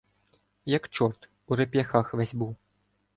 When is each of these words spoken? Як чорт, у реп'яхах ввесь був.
Як 0.73 0.87
чорт, 0.89 1.29
у 1.47 1.55
реп'яхах 1.61 2.13
ввесь 2.13 2.33
був. 2.45 2.55